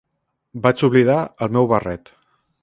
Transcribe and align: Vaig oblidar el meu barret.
Vaig 0.63 0.83
oblidar 0.87 1.19
el 1.47 1.53
meu 1.59 1.69
barret. 1.75 2.13